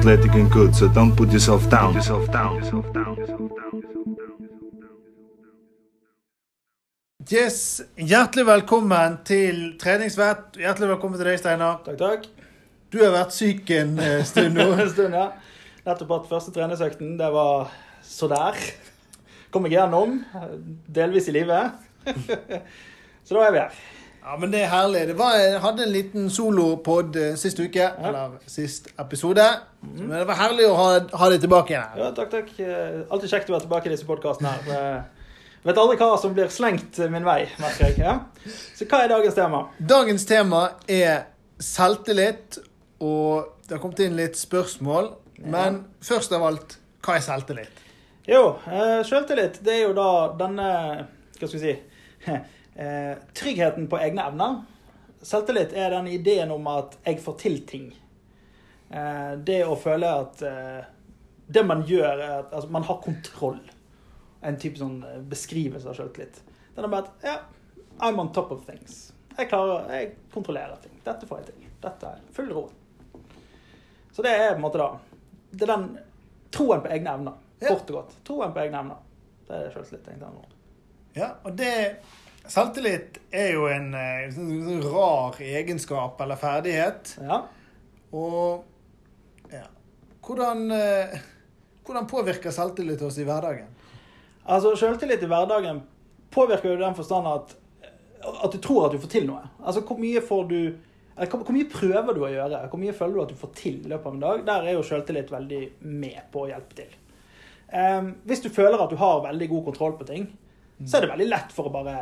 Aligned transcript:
athletic 0.00 0.34
and 0.34 0.50
good, 0.50 0.74
so 0.74 0.88
don't 0.88 1.14
put 1.14 1.30
yourself 1.30 1.68
down. 1.68 1.92
Yourself 1.92 2.32
down. 2.32 2.56
Yourself 2.56 2.90
down. 2.94 3.16
Yourself 3.16 3.50
down. 3.50 3.82
Yes, 7.28 7.82
Hjertelig 7.96 8.46
velkommen 8.46 9.18
til 9.28 9.76
treningsvett. 9.78 10.56
Hjertelig 10.56 10.88
velkommen 10.94 11.20
til 11.20 11.28
deg, 11.28 11.36
Steinar. 11.42 11.82
Takk, 11.84 12.00
takk. 12.00 12.24
Du 12.90 12.96
har 13.04 13.12
vært 13.12 13.36
syk 13.36 13.68
en 13.76 13.92
eh, 14.00 14.24
stund 14.24 14.56
nå. 14.56 14.70
En 14.80 14.88
stund, 14.88 15.20
ja. 15.20 15.28
Nettopp 15.84 16.16
hatt 16.16 16.32
første 16.32 16.56
treningsøkten. 16.56 17.18
Det 17.20 17.28
var 17.36 17.68
så 18.00 18.30
der. 18.32 18.56
Kom 19.52 19.68
meg 19.68 19.76
gjennom. 19.76 20.22
Delvis 20.88 21.28
i 21.28 21.36
live. 21.36 21.60
så 23.28 23.36
da 23.36 23.44
er 23.50 23.52
vi 23.52 23.64
her. 23.66 23.82
Ja, 24.22 24.36
men 24.36 24.50
det 24.52 24.60
er 24.64 24.68
herlig. 24.72 25.06
Det 25.08 25.14
var, 25.18 25.36
jeg 25.40 25.60
hadde 25.62 25.82
en 25.86 25.92
liten 25.94 26.26
solopod 26.30 27.16
eh, 27.16 27.32
sist 27.40 27.60
uke, 27.60 27.86
eller 28.04 28.34
sist 28.50 28.90
episode. 29.00 29.46
Men 29.80 30.12
det 30.12 30.26
var 30.28 30.38
herlig 30.42 30.66
å 30.68 30.74
ha, 30.76 30.88
ha 31.22 31.30
deg 31.32 31.40
tilbake 31.46 31.72
igjen. 31.74 31.96
Ja, 32.02 32.10
takk, 32.16 32.28
takk. 32.34 32.52
Eh, 32.60 33.00
Alltid 33.08 33.32
kjekt 33.32 33.48
å 33.50 33.56
være 33.56 33.64
tilbake 33.64 33.88
i 33.90 33.94
disse 33.94 34.08
podkastene 34.08 34.52
her. 34.68 35.08
Vet 35.64 35.76
aldri 35.76 35.96
hva 36.00 36.14
som 36.20 36.32
blir 36.36 36.48
slengt 36.52 36.96
min 37.12 37.24
vei, 37.26 37.42
merker 37.60 37.90
jeg. 37.90 37.98
Ja. 38.00 38.14
Så 38.76 38.86
hva 38.88 39.02
er 39.04 39.10
dagens 39.12 39.36
tema? 39.36 39.64
Dagens 39.90 40.24
tema 40.28 40.60
er 40.88 41.26
selvtillit, 41.60 42.60
og 43.04 43.50
det 43.66 43.76
har 43.76 43.82
kommet 43.82 44.00
inn 44.04 44.16
litt 44.20 44.38
spørsmål. 44.40 45.12
Men 45.40 45.82
først 46.04 46.32
av 46.36 46.44
alt, 46.48 46.78
hva 47.04 47.16
er 47.16 47.24
selvtillit? 47.24 47.84
Jo, 48.28 48.44
eh, 48.68 49.00
selvtillit, 49.08 49.60
det 49.64 49.78
er 49.78 49.82
jo 49.88 49.92
da 49.96 50.08
denne 50.38 50.66
Hva 51.40 51.48
skal 51.48 51.56
vi 51.56 51.62
si 51.64 52.34
eh, 52.74 53.16
Tryggheten 53.34 53.88
på 53.90 53.98
egne 53.98 54.28
evner. 54.30 54.60
Selvtillit 55.22 55.72
er 55.76 55.90
den 55.90 56.08
ideen 56.08 56.50
om 56.54 56.66
at 56.70 56.96
jeg 57.04 57.20
får 57.20 57.36
til 57.42 57.60
ting. 57.68 57.90
Eh, 58.90 59.32
det 59.46 59.60
å 59.66 59.76
føle 59.78 60.08
at 60.22 60.42
eh, 60.42 60.80
det 61.50 61.62
man 61.66 61.84
gjør, 61.86 62.14
er 62.18 62.34
at 62.40 62.54
altså, 62.54 62.70
man 62.72 62.86
har 62.88 63.00
kontroll. 63.04 63.60
En 64.46 64.58
type 64.58 64.80
sånn 64.80 65.00
eh, 65.06 65.20
beskrivelse 65.30 65.90
av 65.90 65.98
selvtillit. 65.98 66.40
Den 66.74 66.86
er 66.86 66.92
bare 66.92 67.10
at 67.10 67.26
ja, 67.26 67.36
I'm 68.06 68.20
on 68.22 68.32
top 68.32 68.52
of 68.54 68.64
things. 68.66 69.10
Jeg 69.36 69.50
klarer, 69.50 69.86
jeg 69.94 70.14
kontrollerer 70.32 70.80
ting. 70.82 70.96
Dette 71.04 71.28
får 71.28 71.42
jeg 71.42 71.52
til. 71.52 71.68
Dette 71.80 72.14
er 72.14 72.24
full 72.36 72.50
ro. 72.54 72.64
Så 74.12 74.24
det 74.26 74.32
er 74.34 74.50
på 74.50 74.58
en 74.58 74.64
måte 74.64 74.80
da 74.80 74.88
Det 75.50 75.64
er 75.64 75.70
den 75.70 75.84
troen 76.52 76.82
på 76.82 76.90
egne 76.90 77.14
evner. 77.14 77.36
Kort 77.60 77.92
og 77.92 78.00
godt. 78.00 78.16
Troen 78.26 78.52
på 78.54 78.62
egne 78.64 78.82
evner. 78.82 79.04
Det 79.46 79.58
er 79.58 79.72
selvtillit. 79.74 80.10
Ja, 81.14 81.34
og 81.42 81.54
det 81.58 81.70
Selvtillit 82.46 83.20
er 83.30 83.52
jo 83.54 83.66
en 83.70 83.92
en 83.94 84.32
sånn, 84.34 84.52
sånn 84.64 84.84
rar 84.90 85.36
egenskap 85.44 86.20
eller 86.24 86.40
ferdighet. 86.40 87.14
Ja. 87.20 87.42
Og 88.16 88.64
ja. 89.52 89.66
Hvordan, 90.26 90.70
eh, 90.74 91.16
hvordan 91.86 92.08
påvirker 92.10 92.54
selvtillit 92.54 93.02
oss 93.02 93.18
i 93.18 93.26
hverdagen? 93.28 93.70
Altså, 94.46 94.74
Selvtillit 94.76 95.22
i 95.22 95.30
hverdagen 95.30 95.82
påvirker 96.30 96.72
jo 96.72 96.78
i 96.78 96.84
den 96.84 96.94
forstand 96.94 97.26
at, 97.28 97.56
at 98.30 98.52
du 98.52 98.58
tror 98.58 98.86
at 98.86 98.94
du 98.94 99.02
får 99.02 99.12
til 99.16 99.26
noe. 99.28 99.42
Altså, 99.60 99.82
Hvor 99.86 99.98
mye 100.00 100.22
får 100.22 100.48
du 100.50 100.60
eller 101.20 101.36
hvor 101.36 101.52
mye 101.52 101.68
prøver 101.68 102.16
du 102.16 102.22
å 102.24 102.30
gjøre? 102.32 102.58
Hvor 102.72 102.80
mye 102.80 102.94
føler 102.96 103.12
du 103.12 103.20
at 103.20 103.32
du 103.34 103.36
får 103.36 103.50
til 103.58 103.74
i 103.84 103.90
løpet 103.90 104.08
av 104.08 104.14
en 104.14 104.22
dag? 104.22 104.44
Der 104.46 104.68
er 104.70 104.72
jo 104.72 104.84
selvtillit 104.88 105.28
veldig 105.28 105.58
med 105.84 106.20
på 106.32 106.46
å 106.46 106.48
hjelpe 106.48 106.78
til. 106.78 106.94
Um, 107.68 108.14
hvis 108.24 108.40
du 108.40 108.48
føler 108.48 108.80
at 108.80 108.88
du 108.88 108.96
har 108.96 109.20
veldig 109.26 109.48
god 109.50 109.66
kontroll 109.66 109.98
på 109.98 110.06
ting, 110.08 110.24
så 110.80 110.96
er 110.96 111.04
det 111.04 111.10
veldig 111.10 111.26
lett 111.28 111.52
for 111.52 111.68
å 111.68 111.74
bare 111.74 111.96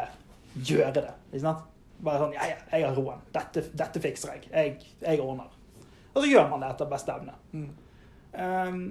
gjøre 0.56 0.92
det. 0.94 1.12
Ikke 1.32 1.40
sant? 1.44 1.66
Bare 2.04 2.18
sånn 2.22 2.32
Ja, 2.36 2.46
ja, 2.46 2.56
jeg 2.78 2.86
har 2.86 2.94
roen. 2.94 3.20
Dette, 3.34 3.64
dette 3.74 4.00
fikser 4.00 4.32
jeg. 4.36 4.48
jeg. 4.52 4.76
Jeg 5.02 5.20
ordner. 5.20 5.48
Og 6.14 6.22
så 6.22 6.28
gjør 6.30 6.48
man 6.50 6.60
det 6.60 6.68
etter 6.70 6.86
beste 6.90 7.12
evne. 7.12 7.34
Em, 8.38 8.82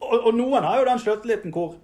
og, 0.00 0.14
og 0.28 0.34
noen 0.38 0.64
har 0.64 0.78
jo 0.80 0.86
den 0.88 0.98
selvtilliten 1.02 1.52
hvor 1.54 1.76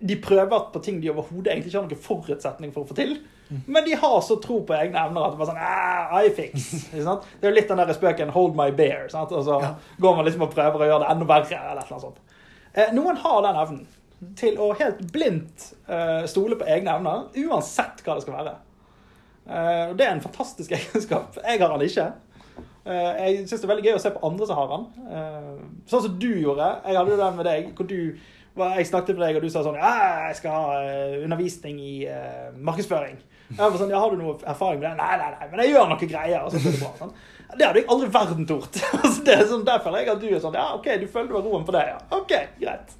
de 0.00 0.16
prøver 0.16 0.70
på 0.72 0.80
ting 0.84 1.00
de 1.02 1.10
overhodet 1.12 1.52
egentlig 1.52 1.68
ikke 1.70 1.80
har 1.82 1.88
noen 1.88 2.04
forutsetning 2.06 2.72
for 2.72 2.84
å 2.86 2.88
få 2.88 2.96
til. 2.96 3.18
Men 3.66 3.82
de 3.84 3.96
har 3.98 4.20
så 4.22 4.36
tro 4.40 4.60
på 4.64 4.72
egne 4.76 5.00
evner 5.08 5.24
at 5.26 5.32
det 5.34 5.40
bare 5.40 5.50
sånn 5.50 5.58
ah, 5.60 6.12
I 6.22 6.30
fix. 6.34 6.68
Det 6.94 7.02
er 7.02 7.48
jo 7.50 7.54
litt 7.56 7.68
den 7.68 7.80
der 7.82 7.92
spøken 7.96 8.30
'hold 8.30 8.54
my 8.56 8.70
bear'. 8.70 9.08
Sant? 9.10 9.32
Og 9.32 9.44
så 9.44 9.60
Ja. 9.60 9.74
går 9.98 10.16
man 10.16 10.24
liksom 10.24 10.42
og 10.46 10.52
prøver 10.54 10.78
å 10.78 10.86
gjøre 10.88 11.00
det 11.04 11.10
enda 11.10 11.26
verre. 11.26 11.58
eller 11.70 11.88
noe 11.90 12.00
sånt. 12.00 12.20
Eh, 12.74 12.92
noen 12.94 13.16
har 13.16 13.42
den 13.42 13.56
evnen 13.64 13.86
til 14.36 14.58
å 14.60 14.72
helt 14.76 15.00
blindt 15.12 15.70
eh, 15.88 16.24
stole 16.28 16.58
på 16.60 16.66
egne 16.68 16.96
evner, 16.98 17.28
uansett 17.46 18.02
hva 18.04 18.16
det 18.18 18.24
skal 18.26 18.36
være. 18.36 18.56
Eh, 19.46 19.94
det 19.96 20.06
er 20.06 20.12
en 20.16 20.24
fantastisk 20.24 20.74
egenskap. 20.78 21.38
Jeg 21.40 21.62
har 21.62 21.72
den 21.76 21.86
ikke. 21.88 22.10
Eh, 22.84 23.22
jeg 23.22 23.46
syns 23.46 23.56
det 23.62 23.64
er 23.68 23.72
veldig 23.74 23.88
gøy 23.88 23.96
å 23.96 24.02
se 24.04 24.12
på 24.16 24.26
andre 24.28 24.50
som 24.50 24.60
har 24.60 24.74
den. 24.74 24.84
Sånn 25.90 26.04
som 26.06 26.20
du 26.20 26.30
gjorde. 26.34 26.68
Jeg 26.84 27.00
hadde 27.00 27.16
jo 27.16 27.22
den 27.22 27.40
med 27.40 27.48
deg. 27.48 27.72
hvor 27.78 27.88
du 27.88 27.98
Jeg 28.60 28.86
snakket 28.86 29.16
med 29.16 29.24
deg, 29.24 29.36
og 29.38 29.42
du 29.46 29.50
sa 29.52 29.62
sånn 29.64 29.78
jeg 29.78 30.36
skal 30.36 30.52
ha 30.52 30.78
undervisning 31.24 31.78
i 31.80 31.92
markedsføring. 32.60 33.20
Jeg 33.50 33.58
var 33.58 33.78
sånn, 33.78 33.90
ja, 33.90 33.98
Har 33.98 34.12
du 34.12 34.20
noe 34.20 34.36
erfaring 34.46 34.80
med 34.82 34.90
det? 34.90 34.96
Nei, 35.00 35.16
nei, 35.18 35.30
nei, 35.34 35.46
men 35.50 35.62
jeg 35.64 35.72
gjør 35.72 35.88
noe 35.90 36.08
greier. 36.12 36.44
og 36.44 36.52
så 36.52 36.60
blir 36.60 36.74
Det 36.76 36.82
bra, 36.82 36.90
sånn. 36.98 37.14
Det 37.50 37.66
hadde 37.66 37.80
jeg 37.80 37.88
aldri 37.90 38.06
i 38.06 38.14
verden 38.14 38.46
tort. 38.46 38.76
Det 39.26 39.34
er 39.34 39.46
sånn, 39.50 39.64
Der 39.66 39.80
føler 39.82 40.04
jeg 40.04 40.12
at 40.12 40.20
du 40.22 40.28
er 40.28 40.42
sånn 40.42 40.58
Ja, 40.58 40.68
OK, 40.76 40.86
du 41.00 41.06
føler 41.10 41.30
du 41.30 41.38
har 41.38 41.46
roen 41.48 41.64
på 41.66 41.74
det, 41.74 41.86
ja. 41.88 41.96
OK, 42.14 42.34
greit. 42.60 42.92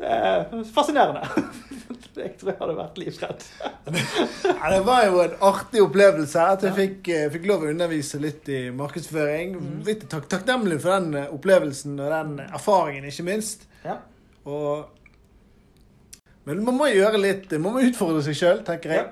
Det 0.00 0.08
er 0.08 0.64
fascinerende. 0.74 1.26
Jeg 2.20 2.34
tror 2.40 2.50
jeg 2.50 2.58
hadde 2.58 2.74
vært 2.76 2.98
livredd. 3.00 3.44
Ja, 4.44 4.70
det 4.72 4.80
var 4.84 5.04
jo 5.06 5.20
en 5.22 5.36
artig 5.46 5.82
opplevelse 5.84 6.46
at 6.54 6.64
jeg 6.66 6.76
fikk, 6.76 7.10
eh, 7.14 7.28
fikk 7.32 7.46
lov 7.48 7.64
å 7.64 7.70
undervise 7.70 8.18
litt 8.20 8.48
i 8.50 8.58
markedsføring. 8.76 9.54
Litt 9.86 10.04
tak 10.10 10.26
takknemlig 10.32 10.80
for 10.82 10.96
den 10.96 11.14
eh, 11.20 11.30
opplevelsen 11.32 11.94
og 12.00 12.10
den 12.12 12.34
erfaringen, 12.48 13.06
ikke 13.08 13.26
minst. 13.28 13.64
Ja. 13.84 13.96
Og, 14.50 14.90
men 16.48 16.64
man 16.66 16.76
må 16.80 16.90
gjøre 16.90 17.20
litt 17.20 17.50
Man 17.60 17.76
må 17.76 17.84
utfordre 17.84 18.22
seg 18.24 18.36
sjøl, 18.40 18.64
tenker 18.66 18.96
jeg. 18.96 19.08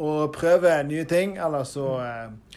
Og 0.00 0.30
prøve 0.36 0.78
nye 0.86 1.04
ting. 1.10 1.36
Eller 1.40 1.66
så 1.68 1.90
eh, 2.06 2.56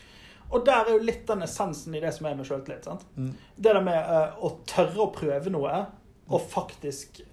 Og 0.54 0.64
der 0.64 0.86
er 0.86 0.96
jo 0.96 1.04
litt 1.10 1.26
den 1.28 1.44
essensen 1.50 1.98
i 1.98 2.04
det 2.04 2.14
som 2.16 2.30
er 2.30 2.40
med 2.40 2.48
selvtillit. 2.48 2.88
sant? 2.88 3.04
Mm. 3.18 3.36
Det 3.58 3.70
der 3.74 3.84
med 3.84 4.00
uh, 4.00 4.40
å 4.46 4.56
tørre 4.70 5.08
å 5.08 5.12
prøve 5.16 5.52
noe, 5.52 5.86
og 6.30 6.50
faktisk 6.54 7.24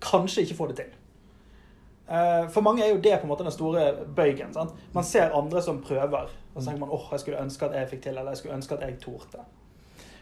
kanskje 0.00 0.42
ikke 0.42 0.56
få 0.58 0.66
det 0.70 0.76
til. 0.76 0.94
Eh, 2.08 2.48
for 2.54 2.62
mange 2.62 2.84
er 2.84 2.92
jo 2.92 3.00
det 3.02 3.16
på 3.18 3.26
en 3.26 3.32
måte 3.32 3.44
den 3.44 3.52
store 3.54 3.92
bøygen. 4.16 4.52
sant? 4.54 4.74
Man 4.92 5.04
ser 5.04 5.34
andre 5.34 5.62
som 5.62 5.82
prøver, 5.82 6.28
og 6.54 6.62
så 6.62 6.68
tenker 6.68 6.80
man 6.80 6.90
åh, 6.94 7.08
jeg 7.10 7.20
skulle 7.20 7.42
ønske 7.42 7.66
at 7.66 7.74
jeg 7.74 7.88
fikk 7.88 8.02
til, 8.02 8.18
eller 8.18 8.30
jeg 8.30 8.36
skulle 8.36 8.54
ønske 8.54 8.74
at 8.74 8.80
jeg 8.86 9.00
torde. 9.00 9.44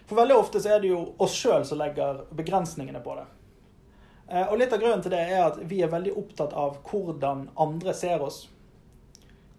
For 0.07 0.17
veldig 0.17 0.37
ofte 0.37 0.61
så 0.61 0.75
er 0.75 0.81
det 0.81 0.89
jo 0.89 1.15
oss 1.19 1.35
sjøl 1.37 1.65
som 1.65 1.79
legger 1.79 2.25
begrensningene 2.37 3.01
på 3.05 3.15
det. 3.19 3.27
Eh, 4.31 4.49
Og 4.53 4.59
litt 4.59 4.73
av 4.73 4.81
grunnen 4.81 5.03
til 5.03 5.13
det 5.13 5.21
er 5.21 5.45
at 5.47 5.59
vi 5.61 5.83
er 5.83 5.93
veldig 5.93 6.17
opptatt 6.17 6.53
av 6.53 6.79
hvordan 6.89 7.49
andre 7.57 7.95
ser 7.95 8.23
oss. 8.23 8.49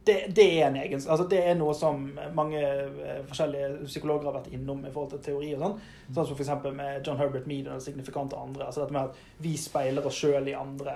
Det, 0.05 0.15
det 0.37 0.45
er 0.61 0.67
en 0.67 0.75
egen, 0.77 1.01
altså 1.01 1.25
det 1.29 1.39
er 1.49 1.55
noe 1.57 1.73
som 1.73 2.03
mange 2.37 2.59
eh, 2.61 3.21
forskjellige 3.25 3.87
psykologer 3.87 4.29
har 4.29 4.35
vært 4.37 4.51
innom 4.53 4.83
i 4.85 4.91
forhold 4.93 5.15
til 5.15 5.23
teori 5.25 5.47
og 5.55 5.63
sånn. 5.63 5.79
Sånn 6.13 6.27
som 6.29 6.37
f.eks. 6.37 6.51
med 6.77 7.07
John 7.07 7.17
Herbert 7.17 7.47
Mead 7.49 7.69
og 7.73 7.81
signifikante 7.81 8.37
andre. 8.37 8.67
altså 8.67 8.83
dette 8.83 8.93
med 8.93 9.09
at 9.09 9.41
Vi 9.41 9.55
speiler 9.57 10.05
oss 10.05 10.19
sjøl 10.21 10.51
i 10.51 10.53
andre. 10.57 10.93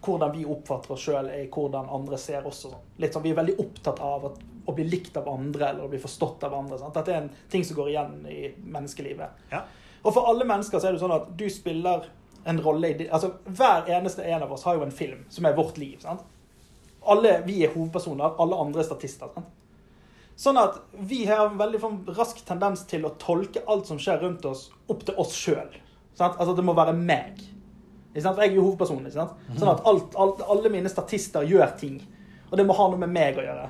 Hvordan 0.00 0.32
vi 0.32 0.46
oppfatter 0.48 0.94
oss 0.96 1.04
sjøl, 1.04 1.28
er 1.28 1.50
hvordan 1.52 1.92
andre 1.92 2.18
ser 2.20 2.48
oss. 2.48 2.64
og 2.64 2.74
sånn. 2.76 2.88
Litt 3.04 3.12
sånn, 3.12 3.26
Vi 3.26 3.34
er 3.34 3.40
veldig 3.42 3.58
opptatt 3.66 4.00
av 4.00 4.26
at, 4.30 4.40
å 4.64 4.76
bli 4.76 4.88
likt 4.88 5.16
av 5.20 5.28
andre 5.28 5.68
eller 5.68 5.84
å 5.84 5.92
bli 5.92 6.00
forstått 6.00 6.48
av 6.48 6.56
andre. 6.56 6.80
Sant? 6.80 6.96
Dette 6.96 7.12
er 7.12 7.22
en 7.26 7.30
ting 7.52 7.64
som 7.68 7.76
går 7.76 7.92
igjen 7.92 8.18
i 8.32 8.40
menneskelivet. 8.64 9.46
Ja. 9.52 9.64
Og 10.02 10.16
for 10.16 10.32
alle 10.32 10.48
mennesker 10.48 10.80
så 10.80 10.88
er 10.88 10.96
det 10.96 11.04
sånn 11.04 11.14
at 11.14 11.28
du 11.36 11.48
spiller 11.52 12.08
en 12.44 12.58
rolle 12.62 12.88
i 12.90 13.08
altså 13.08 13.36
Hver 13.46 13.90
eneste 13.92 14.24
en 14.26 14.42
av 14.42 14.52
oss 14.52 14.64
har 14.66 14.78
jo 14.78 14.86
en 14.86 14.94
film 14.94 15.26
som 15.30 15.46
er 15.46 15.54
vårt 15.58 15.76
liv. 15.78 16.00
sant? 16.00 16.24
Alle 17.10 17.40
vi 17.46 17.62
er 17.64 17.72
hovedpersoner, 17.74 18.36
alle 18.38 18.58
andre 18.62 18.82
er 18.82 18.88
statister. 18.88 19.30
sant? 19.34 19.50
Sånn 20.42 20.58
at 20.58 20.78
vi 21.08 21.24
har 21.28 21.46
en 21.46 21.58
veldig 21.60 21.80
sånn 21.80 21.98
rask 22.16 22.38
tendens 22.46 22.86
til 22.88 23.04
å 23.04 23.14
tolke 23.20 23.62
alt 23.68 23.86
som 23.86 23.98
skjer 24.00 24.22
rundt 24.22 24.46
oss, 24.48 24.70
opp 24.90 25.04
til 25.06 25.18
oss 25.20 25.34
sjøl. 25.36 25.76
Altså 26.18 26.54
det 26.56 26.64
må 26.64 26.74
være 26.76 26.94
meg. 26.96 27.42
For 28.12 28.20
Jeg 28.20 28.50
er 28.50 28.56
jo 28.56 28.64
hovedpersonen. 28.66 29.12
Sånn 29.12 29.70
at 29.72 29.84
alt, 29.88 30.16
alt, 30.20 30.42
alle 30.48 30.72
mine 30.72 30.90
statister 30.92 31.46
gjør 31.48 31.76
ting. 31.80 32.00
Og 32.50 32.58
det 32.58 32.66
må 32.68 32.76
ha 32.76 32.88
noe 32.90 33.00
med 33.00 33.12
meg 33.12 33.38
å 33.40 33.44
gjøre. 33.44 33.68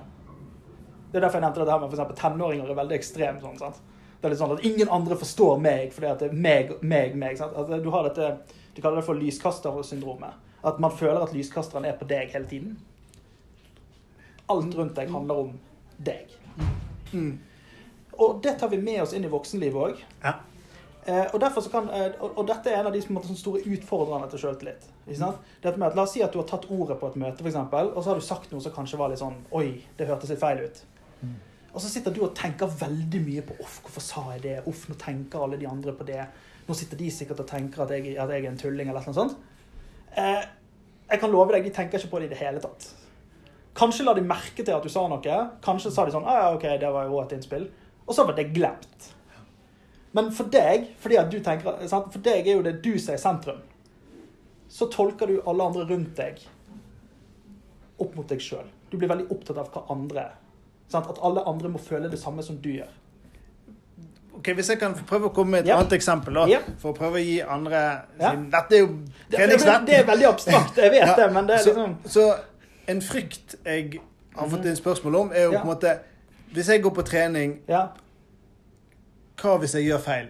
Det 1.12 1.18
er 1.18 1.26
derfor 1.26 1.38
jeg 1.38 1.44
nevnte 1.44 1.60
dette 1.60 1.78
med 1.78 1.90
for 1.90 1.98
eksempel, 1.98 2.16
tenåringer 2.18 2.70
er 2.72 2.78
veldig 2.78 2.96
ekstremt 2.96 3.42
sånn. 3.44 3.58
sant? 3.60 3.82
Det 4.18 4.28
er 4.28 4.32
litt 4.32 4.40
sånn 4.40 4.54
at 4.54 4.64
ingen 4.64 4.90
andre 4.94 5.18
forstår 5.18 5.60
meg 5.60 5.92
fordi 5.92 6.08
at 6.08 6.22
det 6.22 6.30
er 6.30 6.40
meg, 6.46 6.72
meg, 6.80 7.16
meg. 7.18 7.36
sant? 7.38 7.54
At 7.58 7.70
du 7.84 7.90
har 7.92 8.08
dette, 8.08 8.38
De 8.72 8.80
kaller 8.80 9.02
det 9.02 9.04
for 9.04 9.18
lyskastersyndromet. 9.20 10.38
At 10.64 10.78
man 10.80 10.94
føler 10.94 11.20
at 11.20 11.34
lyskasteren 11.34 11.84
er 11.84 11.98
på 11.98 12.06
deg 12.08 12.30
hele 12.32 12.48
tiden. 12.48 12.78
Alt 14.50 14.74
rundt 14.78 14.96
deg 14.96 15.10
handler 15.12 15.44
om 15.46 15.52
deg. 15.98 16.32
mm. 17.12 17.32
Og 18.22 18.40
det 18.44 18.58
tar 18.60 18.68
vi 18.68 18.80
med 18.82 19.02
oss 19.02 19.14
inn 19.16 19.24
i 19.24 19.30
voksenlivet 19.32 19.84
òg. 19.86 20.00
Ja. 20.22 20.34
Eh, 21.04 21.24
og, 21.32 21.40
derfor 21.40 21.64
så 21.64 21.70
kan, 21.72 21.88
eh, 21.90 22.12
og, 22.20 22.36
og 22.38 22.46
dette 22.46 22.70
er 22.70 22.78
en 22.78 22.90
av 22.90 22.94
de 22.94 23.00
måte, 23.10 23.34
store 23.34 23.64
utfordrende 23.66 24.28
til 24.30 24.44
sjøltillit. 24.44 24.84
at, 25.08 25.78
La 25.78 26.04
oss 26.04 26.12
si 26.14 26.22
at 26.22 26.32
du 26.32 26.38
har 26.38 26.46
tatt 26.46 26.68
ordet 26.70 26.98
på 27.00 27.08
et 27.08 27.16
møte, 27.18 27.40
for 27.40 27.50
eksempel, 27.50 27.90
og 27.90 28.02
så 28.02 28.12
har 28.12 28.20
du 28.20 28.26
sagt 28.26 28.52
noe 28.52 28.62
som 28.62 28.74
kanskje 28.74 29.00
var 29.00 29.10
litt 29.10 29.22
sånn 29.22 29.40
Oi, 29.58 29.82
det 29.98 30.06
hørtes 30.06 30.30
litt 30.30 30.42
feil 30.42 30.62
ut. 30.62 30.84
Og 31.72 31.80
så 31.80 31.88
sitter 31.88 32.12
du 32.12 32.20
og 32.26 32.34
tenker 32.36 32.68
veldig 32.68 33.20
mye 33.24 33.42
på 33.48 33.56
Uff, 33.64 33.78
hvorfor 33.82 34.04
sa 34.04 34.24
jeg 34.34 34.42
det? 34.44 34.56
Uff, 34.68 34.84
nå 34.90 34.96
tenker 35.00 35.42
alle 35.42 35.58
de 35.58 35.66
andre 35.66 35.94
på 35.96 36.06
det. 36.06 36.20
Nå 36.68 36.76
sitter 36.76 37.00
de 37.00 37.10
sikkert 37.10 37.40
og 37.42 37.48
tenker 37.48 37.82
at 37.82 37.94
jeg, 37.96 38.12
at 38.20 38.30
jeg 38.30 38.44
er 38.44 38.50
en 38.50 38.60
tulling, 38.60 38.90
eller 38.92 39.06
noe 39.08 39.16
sånt. 39.16 39.38
Eh, 40.12 40.42
jeg 41.08 41.20
kan 41.20 41.32
love 41.32 41.54
deg, 41.54 41.64
de 41.64 41.72
tenker 41.74 41.98
ikke 41.98 42.12
på 42.12 42.20
det 42.20 42.28
i 42.28 42.34
det 42.34 42.42
hele 42.44 42.60
tatt. 42.62 42.90
Kanskje 43.82 44.04
la 44.06 44.14
de 44.14 44.22
merke 44.22 44.62
til 44.62 44.74
at 44.76 44.84
du 44.86 44.90
sa 44.92 45.02
noe. 45.10 45.38
Kanskje 45.64 45.90
sa 45.90 46.04
de 46.06 46.14
sånn 46.14 46.26
ah, 46.28 46.38
ja, 46.44 46.52
OK, 46.54 46.68
det 46.78 46.90
var 46.94 47.08
jo 47.10 47.18
et 47.24 47.34
innspill. 47.34 47.66
Og 48.06 48.14
så 48.14 48.24
var 48.28 48.36
det 48.38 48.52
glemt. 48.54 49.08
Men 50.14 50.28
for 50.36 50.50
deg, 50.52 50.90
fordi 51.02 51.18
at 51.18 51.30
du 51.32 51.38
tenker, 51.42 51.82
sant? 51.90 52.10
for 52.12 52.22
deg 52.22 52.46
er 52.46 52.58
jo 52.58 52.64
det 52.66 52.76
du 52.84 52.92
som 53.00 53.14
er 53.16 53.20
sentrum, 53.22 53.62
så 54.72 54.86
tolker 54.92 55.26
du 55.30 55.40
alle 55.48 55.66
andre 55.66 55.86
rundt 55.88 56.14
deg 56.16 56.38
opp 58.02 58.14
mot 58.18 58.28
deg 58.28 58.40
sjøl. 58.42 58.68
Du 58.92 58.98
blir 59.00 59.10
veldig 59.10 59.30
opptatt 59.32 59.58
av 59.62 59.70
hva 59.72 59.82
andre 59.94 60.26
sant? 60.92 61.08
At 61.08 61.20
alle 61.24 61.42
andre 61.48 61.70
må 61.72 61.80
føle 61.80 62.10
det 62.12 62.20
samme 62.20 62.44
som 62.44 62.58
du 62.60 62.70
gjør. 62.74 62.90
Ok, 64.36 64.48
Hvis 64.58 64.70
jeg 64.72 64.80
kan 64.80 64.94
prøve 65.08 65.28
å 65.28 65.34
komme 65.34 65.56
med 65.56 65.64
et 65.64 65.72
Ja. 65.72 65.76
annet 65.78 65.92
eksempel, 65.92 66.34
da, 66.34 66.46
Ja. 66.48 66.60
for 66.78 66.92
å 66.92 66.96
prøve 66.96 67.20
å 67.20 67.24
gi 67.24 67.40
andre 67.42 68.02
Ja. 68.18 68.32
Dette 68.34 68.74
er 68.76 68.78
jo 68.80 68.86
Det, 69.30 69.38
det, 69.38 69.86
det 69.86 69.98
er 69.98 70.04
veldig 70.04 70.28
abstrakt, 70.28 70.76
jeg 70.76 70.90
vet 70.90 71.16
det, 71.20 71.32
men 71.32 71.46
det 71.46 71.54
er 71.54 71.62
så, 71.62 71.74
liksom 71.74 71.96
så 72.04 72.34
en 72.92 73.00
frykt 73.04 73.56
jeg 73.64 73.98
har 74.36 74.48
fått 74.52 74.64
inn 74.70 74.76
spørsmål 74.78 75.16
om, 75.24 75.32
er 75.34 75.48
jo 75.48 75.56
på 75.58 75.64
en 75.64 75.72
måte 75.74 75.96
Hvis 76.52 76.68
jeg 76.68 76.82
går 76.84 76.92
på 76.98 77.02
trening, 77.08 77.58
Ja. 77.68 77.86
hva 79.40 79.58
hvis 79.62 79.74
jeg 79.78 79.88
gjør 79.88 80.00
feil? 80.04 80.26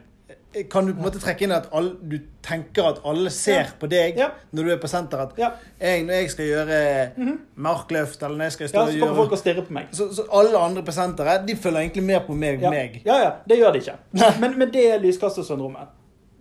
Kan 0.71 0.85
du 0.87 0.93
på 0.93 1.01
en 1.01 1.07
måte 1.07 1.21
trekke 1.21 1.47
inn 1.47 1.53
at 1.57 1.67
alle, 1.73 1.95
du 2.05 2.19
tenker 2.45 2.85
at 2.91 2.99
alle 3.09 3.31
ser 3.33 3.71
på 3.81 3.89
deg 3.89 4.19
Ja. 4.21 4.27
når 4.53 4.65
du 4.69 4.71
er 4.75 4.77
på 4.83 4.89
senter? 4.91 5.19
At 5.25 5.33
Ja. 5.39 5.49
jeg, 5.81 6.03
når 6.05 6.13
jeg 6.21 6.31
skal 6.31 6.45
gjøre 6.47 7.11
markløft, 7.57 8.23
eller 8.23 8.37
når 8.37 8.45
jeg 8.45 8.53
skal 8.53 8.69
stå 8.69 8.79
ja, 8.79 8.93
så 8.93 8.99
kommer 9.01 9.17
folk 9.17 9.33
og 9.33 9.39
stirrer 9.39 9.65
på 9.65 9.73
meg. 9.73 9.87
så, 9.93 10.11
så 10.15 10.27
alle 10.33 10.59
andre 10.59 10.83
på 10.83 10.93
senteret 10.93 11.47
de 11.49 11.57
følger 11.57 11.81
egentlig 11.81 12.03
mer 12.05 12.21
på 12.27 12.35
meg. 12.35 12.61
Ja. 12.63 12.71
meg. 12.71 13.01
ja, 13.07 13.17
ja, 13.23 13.31
det 13.49 13.59
gjør 13.59 13.73
de 13.73 13.79
ikke. 13.79 13.97
Men, 14.41 14.59
men 14.59 14.73
det 14.73 14.85
er 14.93 14.99
lyskastersyndromet. 15.01 15.89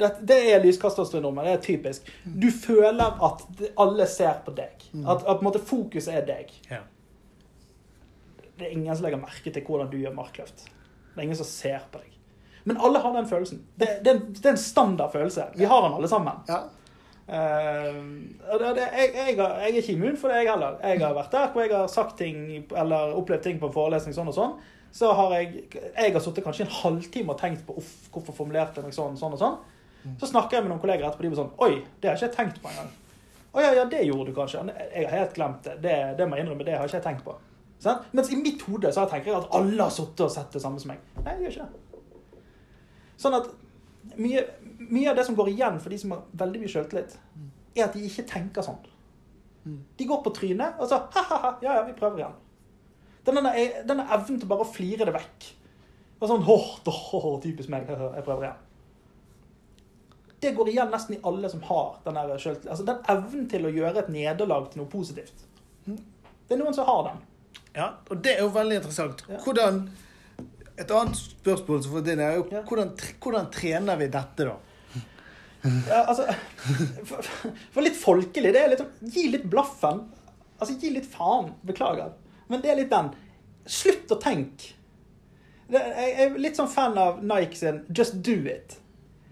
Det, 0.02 0.10
det 0.28 0.40
er 0.52 0.64
lyskastersyndromet, 0.64 1.46
det 1.46 1.54
er 1.54 1.66
typisk. 1.66 2.08
Du 2.26 2.50
føler 2.54 3.20
at 3.28 3.44
alle 3.80 4.08
ser 4.10 4.42
på 4.46 4.54
deg. 4.58 4.88
At, 5.06 5.22
at 5.22 5.28
på 5.28 5.40
en 5.40 5.50
måte 5.50 5.62
fokuset 5.62 6.16
er 6.18 6.26
deg. 6.28 6.50
Ja. 6.72 6.82
Det 8.58 8.68
er 8.68 8.74
ingen 8.76 8.94
som 8.94 9.06
legger 9.06 9.22
merke 9.22 9.54
til 9.54 9.66
hvordan 9.66 9.90
du 9.92 10.00
gjør 10.02 10.18
markløft. 10.18 10.66
Det 11.12 11.20
er 11.20 11.28
ingen 11.28 11.40
som 11.40 11.50
ser 11.50 11.86
på 11.94 12.02
deg. 12.02 12.18
Men 12.64 12.78
alle 12.78 13.00
har 13.02 13.14
den 13.14 13.30
følelsen. 13.30 13.64
Det, 13.76 13.88
det, 14.06 14.14
det 14.38 14.46
er 14.46 14.54
en 14.56 14.62
standard 14.62 15.12
følelse. 15.12 15.48
Vi 15.56 15.66
har 15.66 15.82
den 15.82 15.98
alle 15.98 16.10
sammen. 16.10 16.44
Ja. 16.48 16.62
Uh, 17.32 17.96
det, 18.60 18.72
jeg, 18.76 19.10
jeg, 19.16 19.38
jeg 19.38 19.70
er 19.70 19.80
ikke 19.80 19.94
immun 19.94 20.18
for 20.20 20.30
det, 20.30 20.42
jeg 20.42 20.52
heller. 20.52 20.78
Jeg 20.84 21.00
har 21.02 21.16
vært 21.16 21.34
der 21.34 21.50
hvor 21.54 21.64
jeg 21.64 21.74
har 21.74 21.90
sagt 21.90 22.18
ting 22.20 22.42
eller 22.60 23.16
opplevd 23.18 23.46
ting 23.46 23.60
på 23.62 23.70
en 23.70 23.76
forelesning 23.76 24.18
sånn 24.18 24.30
og 24.30 24.38
sånn. 24.38 24.56
Så 24.92 25.14
har 25.16 25.38
jeg 25.38 25.68
jeg 25.72 26.12
har 26.12 26.24
sittet 26.24 26.44
kanskje 26.44 26.66
en 26.68 26.74
halvtime 26.82 27.32
og 27.32 27.40
tenkt 27.40 27.64
på 27.68 27.78
uff, 27.80 27.94
hvorfor 28.12 28.36
formulerte 28.36 28.82
jeg 28.82 28.90
meg 28.90 28.98
sånn, 28.98 29.16
sånn 29.20 29.38
og 29.38 29.42
sånn. 29.42 29.60
Så 30.20 30.32
snakker 30.32 30.58
jeg 30.58 30.66
med 30.66 30.74
noen 30.74 30.82
kolleger 30.82 31.08
etterpå, 31.08 31.26
de 31.26 31.32
var 31.34 31.40
sånn 31.44 31.54
Oi, 31.62 31.86
det 32.02 32.10
har 32.10 32.18
jeg 32.18 32.30
ikke 32.30 32.38
tenkt 32.38 32.60
på 32.64 32.72
engang. 32.72 32.92
Å 33.52 33.64
ja, 33.64 33.72
ja, 33.76 33.86
det 33.92 34.04
gjorde 34.08 34.32
du 34.32 34.36
kanskje. 34.36 34.64
Jeg 34.96 35.08
har 35.10 35.18
helt 35.18 35.34
glemt 35.36 35.66
det. 35.68 35.78
Det, 35.84 35.96
det 36.18 36.28
må 36.28 36.38
jeg 36.38 36.46
innrømme, 36.46 36.66
det 36.68 36.78
har 36.78 36.86
jeg 36.88 36.94
ikke 36.94 37.08
tenkt 37.10 37.26
på. 37.26 37.36
Sånn? 37.82 38.04
Mens 38.16 38.30
i 38.32 38.38
mitt 38.40 38.62
hode 38.68 38.92
så 38.96 39.08
tenker 39.10 39.32
jeg 39.32 39.40
at 39.42 39.56
alle 39.58 39.82
har 39.82 39.94
sittet 39.94 40.24
og 40.28 40.32
sett 40.32 40.54
det 40.56 40.62
samme 40.64 40.80
som 40.82 40.94
meg. 40.94 41.02
Nei, 41.20 41.36
jeg 41.36 41.50
gjør 41.50 41.58
ikke 41.58 41.68
det. 41.68 42.02
Sånn 43.22 43.38
at 43.38 43.50
mye, 44.18 44.46
mye 44.88 45.12
av 45.12 45.20
det 45.20 45.26
som 45.28 45.38
går 45.38 45.52
igjen 45.52 45.82
for 45.82 45.94
de 45.94 46.00
som 46.02 46.16
har 46.16 46.24
veldig 46.42 46.62
mye 46.62 46.72
sjøltillit, 46.72 47.18
er 47.76 47.86
at 47.86 47.98
de 47.98 48.06
ikke 48.08 48.26
tenker 48.30 48.66
sånn. 48.66 48.80
De 49.98 50.08
går 50.10 50.24
på 50.26 50.34
trynet, 50.34 50.80
og 50.82 50.90
så 50.90 51.04
ha-ha-ha, 51.14 51.52
ja, 51.62 51.76
ja, 51.78 51.84
vi 51.86 51.94
prøver 51.98 52.24
igjen. 52.24 52.38
Denne, 53.28 53.52
denne 53.86 54.08
evnen 54.10 54.40
til 54.42 54.50
bare 54.50 54.66
å 54.66 54.72
flire 54.72 55.06
det 55.06 55.14
vekk. 55.14 55.50
Og 56.22 56.30
sånn, 56.30 56.44
hå, 56.46 56.56
hå, 56.86 57.20
hå, 57.22 57.34
typisk 57.44 57.70
meg, 57.74 57.90
jeg 57.90 58.26
prøver 58.26 58.48
igjen. 58.48 58.64
Det 60.42 60.52
går 60.58 60.72
igjen 60.72 60.90
nesten 60.90 61.16
i 61.16 61.20
alle 61.28 61.50
som 61.50 61.62
har 61.68 62.00
den 62.06 62.18
der 62.18 62.38
selvtillit. 62.42 62.72
Altså 62.74 62.86
den 62.88 63.04
evnen 63.14 63.50
til 63.50 63.68
å 63.68 63.74
gjøre 63.74 64.02
et 64.02 64.10
nederlag 64.14 64.72
til 64.72 64.82
noe 64.82 64.90
positivt. 64.90 65.44
Det 65.86 66.56
er 66.56 66.60
noen 66.60 66.74
som 66.76 66.88
har 66.88 67.04
den. 67.12 67.20
Ja, 67.76 67.92
og 68.10 68.24
det 68.26 68.34
er 68.36 68.42
jo 68.42 68.50
veldig 68.56 68.80
interessant. 68.82 69.22
Hvordan 69.46 69.86
Et 70.82 70.92
annet 70.92 71.18
spørsmål 71.20 71.82
som 71.84 71.92
får 71.94 72.04
din 72.08 72.22
er 72.24 72.38
jo 72.40 72.46
hvordan, 72.50 72.94
hvordan 73.22 73.50
trener 73.54 74.00
vi 74.00 74.08
dette, 74.10 74.48
da? 74.48 74.56
Ja, 75.62 76.00
altså, 76.10 76.26
for, 77.06 77.28
for 77.76 77.86
litt 77.86 78.00
folkelig, 78.00 78.54
det 78.56 78.64
er 78.64 78.72
litt 78.72 78.82
sånn 78.82 79.12
Gi 79.14 79.28
litt 79.30 79.46
blaffen. 79.52 80.00
Altså, 80.58 80.74
gi 80.82 80.90
litt 80.96 81.10
faen. 81.12 81.52
Beklager. 81.68 82.16
Men 82.50 82.64
det 82.64 82.72
er 82.72 82.80
litt 82.82 82.90
den. 82.90 83.12
Slutt 83.70 84.10
å 84.16 84.18
tenke. 84.22 84.74
Jeg 85.72 86.16
er 86.26 86.34
litt 86.42 86.58
sånn 86.58 86.72
fan 86.72 86.98
av 87.00 87.22
Nike 87.24 87.56
sin 87.56 87.84
'Just 87.88 88.18
do 88.26 88.40
it'. 88.50 88.80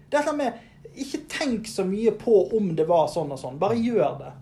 Det 0.08 0.18
er 0.18 0.22
dette 0.22 0.36
med 0.36 0.69
Ikke 1.00 1.20
tenk 1.30 1.68
så 1.70 1.84
mye 1.86 2.10
på 2.18 2.56
om 2.56 2.74
det 2.76 2.84
var 2.88 3.06
sånn 3.08 3.30
og 3.32 3.38
sånn. 3.40 3.58
Bare 3.58 3.76
gjør 3.78 4.18
det. 4.18 4.32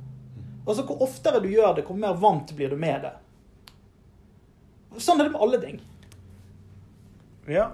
Altså, 0.67 0.83
Hvor 0.89 1.03
oftere 1.07 1.41
du 1.45 1.49
gjør 1.49 1.75
det, 1.77 1.85
hvor 1.87 1.97
mer 1.97 2.15
vant 2.21 2.51
blir 2.57 2.71
du 2.71 2.77
med 2.77 3.03
det. 3.07 3.13
Sånn 4.99 5.21
er 5.21 5.29
det 5.29 5.33
med 5.37 5.41
alle 5.45 5.61
ting. 5.63 5.81
Ja. 7.49 7.71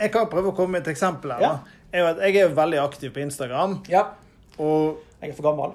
Jeg 0.00 0.12
kan 0.14 0.28
prøve 0.30 0.52
å 0.52 0.56
komme 0.56 0.76
med 0.78 0.86
et 0.86 0.92
eksempel 0.94 1.34
her. 1.34 1.42
Ja. 1.44 1.52
Jeg, 1.92 2.04
vet, 2.06 2.20
Jeg 2.24 2.36
er 2.36 2.48
jo 2.48 2.54
veldig 2.56 2.78
aktiv 2.82 3.12
på 3.14 3.20
Instagram. 3.24 3.78
Ja. 3.92 4.06
Og 4.58 5.00
Jeg 5.22 5.30
er 5.30 5.36
for 5.38 5.46
gammel. 5.50 5.74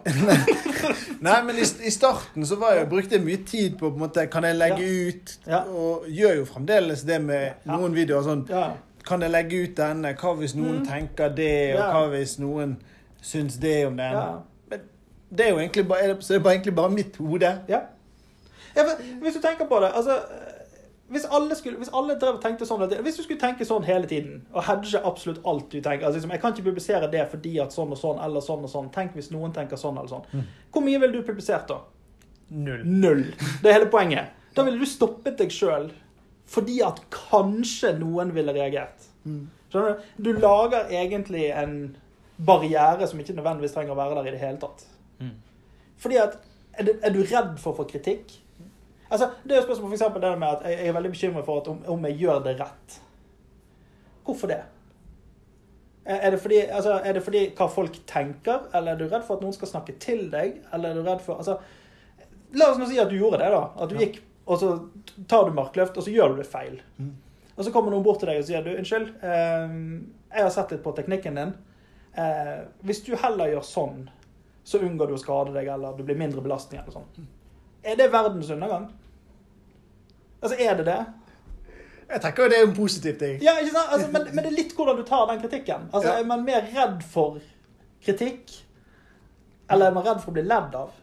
Nei, 1.27 1.37
men 1.47 1.55
i, 1.57 1.63
i 1.87 1.91
starten 1.93 2.45
så 2.45 2.57
var 2.59 2.75
jeg, 2.77 2.89
brukte 2.91 3.15
jeg 3.17 3.23
mye 3.25 3.43
tid 3.47 3.77
på 3.79 3.87
på 3.89 3.95
en 3.95 4.01
måte, 4.03 4.25
Kan 4.31 4.43
jeg 4.43 4.57
legge 4.59 4.83
ut 5.07 5.37
Ja. 5.47 5.61
Og 5.71 6.05
gjør 6.11 6.41
jo 6.41 6.45
fremdeles 6.49 7.05
det 7.07 7.21
med 7.23 7.53
Ja. 7.65 7.77
noen 7.77 7.95
videoer. 7.95 8.23
sånn 8.27 8.43
Ja. 8.49 8.65
Kan 9.07 9.21
jeg 9.23 9.31
legge 9.31 9.63
ut 9.63 9.75
denne? 9.77 10.13
Hva 10.19 10.33
hvis 10.35 10.55
noen 10.57 10.81
Mm. 10.81 10.85
tenker 10.87 11.29
det? 11.35 11.73
Og 11.73 11.79
Ja. 11.79 11.91
hva 11.93 12.09
hvis 12.11 12.37
noen 12.39 12.77
syns 13.21 13.57
det 13.59 13.85
om 13.87 13.95
den? 13.97 14.11
Ja. 14.11 14.39
Men 14.69 14.79
det 15.35 15.45
er 15.45 15.49
jo 15.49 15.57
egentlig 15.59 15.87
bare, 15.87 15.99
er 16.03 16.13
det, 16.13 16.31
er 16.31 16.39
bare, 16.39 16.53
egentlig 16.55 16.75
bare 16.75 16.89
mitt 16.91 17.15
hode. 17.17 17.53
Ja. 17.69 17.79
ja 18.75 18.83
for, 18.83 19.01
hvis 19.21 19.33
du 19.33 19.41
tenker 19.41 19.65
på 19.67 19.79
det 19.81 19.91
altså, 19.95 20.19
hvis 21.09 21.23
alle, 21.31 21.55
skulle, 21.55 21.77
hvis 21.77 21.89
alle 21.93 22.17
drev 22.19 22.35
og 22.35 22.41
tenkte 22.43 22.65
sånn 22.67 22.81
Hvis 23.01 23.15
du 23.15 23.23
skulle 23.23 23.39
tenke 23.39 23.63
sånn 23.65 23.85
hele 23.87 24.05
tiden 24.07 24.41
og 24.53 24.63
hedge 24.67 24.99
absolutt 25.05 25.39
alt 25.47 25.69
du 25.71 25.77
tenker 25.79 26.05
altså, 26.05 26.17
liksom, 26.19 26.31
Jeg 26.31 26.41
kan 26.41 26.51
ikke 26.53 26.63
publisere 26.65 27.07
det 27.11 27.29
fordi 27.31 27.53
at 27.63 27.71
sånn 27.71 27.91
og 27.95 27.97
sånn 27.97 28.19
eller 28.25 28.41
sånn 28.43 28.63
og 28.67 28.69
sånn. 28.69 28.89
Tenk 28.91 29.13
hvis 29.15 29.31
noen 29.31 29.53
tenker 29.55 29.77
sånn 29.79 29.97
eller 29.97 30.09
sånn. 30.11 30.43
Hvor 30.73 30.83
mye 30.83 30.99
ville 30.99 31.13
du 31.13 31.23
publisert 31.23 31.67
da? 31.69 31.79
Null. 32.49 32.83
Null. 32.85 33.23
Det 33.63 33.69
er 33.71 33.73
hele 33.79 33.89
poenget. 33.91 34.33
Da 34.55 34.63
ville 34.67 34.79
du 34.79 34.85
stoppet 34.85 35.37
deg 35.37 35.49
sjøl 35.49 35.91
fordi 36.47 36.81
at 36.83 36.99
kanskje 37.11 37.93
noen 37.99 38.33
ville 38.35 38.53
reagert. 38.55 39.06
Skjønner 39.71 39.95
du? 39.97 40.09
Du 40.23 40.31
lager 40.39 40.91
egentlig 40.93 41.49
en 41.51 41.73
barriere 42.47 43.07
som 43.09 43.19
ikke 43.19 43.33
nødvendigvis 43.37 43.73
trenger 43.75 43.95
å 43.95 43.99
være 43.99 44.15
der 44.19 44.29
i 44.29 44.35
det 44.35 44.39
hele 44.43 44.59
tatt. 44.61 44.85
Fordi 45.97 46.19
at 46.21 46.37
er 46.77 46.85
du, 46.85 46.91
er 47.01 47.09
du 47.15 47.23
redd 47.25 47.55
for 47.59 47.73
å 47.73 47.77
få 47.79 47.87
kritikk? 47.89 48.35
Altså, 49.09 49.29
det 49.43 49.55
er 49.55 49.61
jo 49.61 49.65
spørsmål 49.65 49.89
for 49.89 49.97
eksempel 49.97 50.21
det 50.21 50.31
med 50.39 50.47
at 50.51 50.65
jeg, 50.67 50.77
jeg 50.83 50.87
er 50.91 50.95
veldig 50.97 51.11
bekymret 51.15 51.45
for 51.47 51.61
at 51.61 51.67
om, 51.71 51.77
om 51.95 52.05
jeg 52.05 52.17
gjør 52.21 52.43
det 52.45 52.53
rett. 52.59 52.97
Hvorfor 54.27 54.51
det? 54.51 54.59
Er 56.05 56.21
er 56.27 56.31
det, 56.35 56.39
fordi, 56.43 56.59
altså, 56.71 56.99
er 57.03 57.13
det 57.17 57.23
fordi 57.23 57.41
hva 57.57 57.67
folk 57.71 57.97
tenker, 58.07 58.67
eller 58.75 58.93
er 58.93 58.99
du 58.99 59.07
redd 59.09 59.25
for 59.27 59.35
at 59.35 59.43
noen 59.43 59.55
skal 59.55 59.67
snakke 59.71 59.95
til 59.99 60.27
deg? 60.31 60.59
Eller 60.73 60.89
er 60.93 60.99
du 61.01 61.07
redd 61.09 61.23
for 61.25 61.41
altså, 61.41 61.57
La 62.55 62.69
oss 62.71 62.77
nå 62.79 62.85
si 62.87 62.99
at 63.01 63.09
du 63.11 63.17
gjorde 63.17 63.41
det, 63.41 63.49
da. 63.51 63.63
At 63.75 63.89
du 63.91 63.95
Ja. 63.97 64.05
gikk, 64.05 64.21
og 64.47 64.59
så 64.61 64.69
tar 65.27 65.49
du 65.49 65.55
markløft, 65.57 65.97
og 65.97 66.03
så 66.05 66.13
gjør 66.13 66.35
du 66.35 66.37
det 66.43 66.47
feil. 66.47 66.77
Og 67.57 67.65
så 67.65 67.71
kommer 67.73 67.91
noen 67.93 68.05
bort 68.05 68.19
til 68.21 68.29
deg 68.29 68.39
og 68.41 68.45
sier 68.45 68.61
du, 68.65 68.69
unnskyld, 68.77 69.07
eh, 69.25 69.71
jeg 70.35 70.43
har 70.45 70.53
sett 70.53 70.71
litt 70.75 70.83
på 70.85 70.93
teknikken 70.97 71.39
din. 71.39 71.53
Eh, 72.17 72.59
hvis 72.85 73.01
du 73.05 73.15
heller 73.17 73.49
gjør 73.49 73.65
sånn, 73.65 74.03
så 74.67 74.81
unngår 74.83 75.09
du 75.09 75.15
å 75.15 75.21
skade 75.21 75.53
deg, 75.55 75.69
eller 75.73 75.95
du 75.97 76.03
blir 76.05 76.17
mindre 76.19 76.43
belastning, 76.45 76.81
eller 76.83 76.93
sånn. 76.93 77.27
Er 77.87 77.95
det 77.97 78.09
verdens 78.13 78.49
undergang? 78.53 78.89
Altså, 80.41 80.57
er 80.59 80.75
det 80.77 80.85
det? 80.85 80.99
Jeg 82.07 82.21
tenker 82.23 82.43
jo 82.45 82.49
det 82.51 82.57
er 82.61 82.65
en 82.67 82.75
positiv 82.77 83.17
ting. 83.19 83.37
Ja, 83.43 83.57
ikke 83.59 83.73
sant? 83.73 83.91
Altså, 83.95 84.07
men, 84.13 84.27
men 84.31 84.45
det 84.45 84.51
er 84.51 84.57
litt 84.59 84.75
hvordan 84.77 84.99
du 84.99 85.03
tar 85.07 85.25
den 85.31 85.41
kritikken. 85.41 85.89
Altså, 85.91 86.11
Ja. 86.13 86.19
Er 86.21 86.29
man 86.29 86.45
mer 86.47 86.67
redd 86.75 87.01
for 87.03 87.39
kritikk, 88.05 88.53
eller 89.69 89.89
er 89.89 89.95
man 89.97 90.05
redd 90.05 90.21
for 90.23 90.31
å 90.31 90.37
bli 90.37 90.45
ledd 90.47 90.75
av? 90.77 90.93